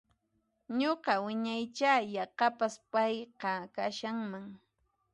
[0.77, 4.45] Nuqa wiñaicha yaqapas payqa kashanman